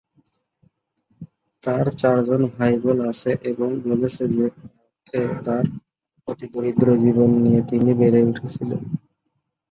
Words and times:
তার 1.63 1.85
চারজন 1.99 2.41
ভাইবোন 2.53 2.97
আছে 3.11 3.31
এবং 3.51 3.69
বলেছেন 3.85 4.27
যে 4.35 4.45
পার্থে 4.57 5.21
তার 5.45 5.63
"অতি 6.27 6.45
দরিদ্র 6.53 6.87
জীবন" 7.03 7.29
নিয়ে 7.43 7.61
তিনি 7.69 7.91
বেড়ে 7.99 8.21
উঠেছিলেন। 8.29 8.81